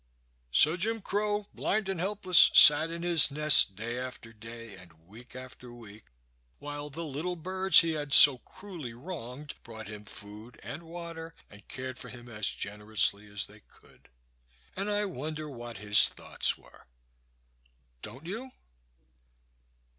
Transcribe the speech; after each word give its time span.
So 0.51 0.77
Jim 0.77 0.99
Crow, 0.99 1.43
blind 1.53 1.87
and 1.87 1.99
helpless, 1.99 2.49
sat 2.55 2.89
in 2.89 3.03
his 3.03 3.29
nest 3.29 3.75
day 3.75 3.99
after 3.99 4.33
day 4.33 4.75
and 4.75 4.91
week 5.05 5.35
after 5.35 5.71
week, 5.71 6.05
while 6.57 6.89
the 6.89 7.05
little 7.05 7.35
birds 7.35 7.81
he 7.81 7.91
had 7.91 8.11
so 8.11 8.39
cruelly 8.39 8.95
wronged 8.95 9.53
brought 9.61 9.85
him 9.87 10.05
food 10.05 10.59
and 10.63 10.81
water 10.81 11.35
and 11.51 11.67
cared 11.67 11.99
for 11.99 12.09
him 12.09 12.27
as 12.29 12.47
generously 12.47 13.27
as 13.27 13.45
they 13.45 13.59
could. 13.59 14.09
And 14.75 14.89
I 14.89 15.05
wonder 15.05 15.47
what 15.47 15.77
his 15.77 16.09
thoughts 16.09 16.57
were 16.57 16.87
don't 18.01 18.25
you? 18.25 18.49